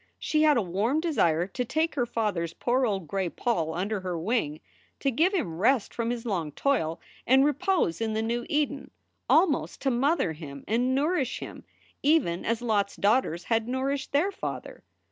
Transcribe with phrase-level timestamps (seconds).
[0.17, 3.99] She had a warm desire to take her father s poor old gray poll under
[3.99, 4.59] her wing,
[4.99, 8.89] to give him rest from his long toil and repose in the new Eden,
[9.29, 11.65] almost to mother him and nourish him
[12.01, 14.83] even as Lot s daughters had nourished their father.